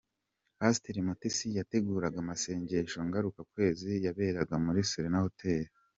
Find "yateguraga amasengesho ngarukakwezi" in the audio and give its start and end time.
1.57-3.91